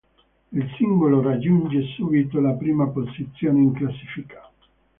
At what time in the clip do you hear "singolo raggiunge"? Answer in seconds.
0.79-1.83